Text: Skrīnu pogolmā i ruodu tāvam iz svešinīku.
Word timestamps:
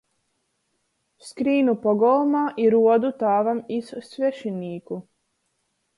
Skrīnu 1.27 1.75
pogolmā 1.83 2.41
i 2.63 2.67
ruodu 2.77 3.13
tāvam 3.25 3.63
iz 3.79 3.93
svešinīku. 4.11 4.99